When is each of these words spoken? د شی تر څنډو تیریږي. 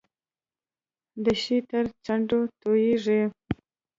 د 1.23 1.25
شی 1.41 1.57
تر 1.69 1.85
څنډو 2.05 2.39
تیریږي. 2.59 3.21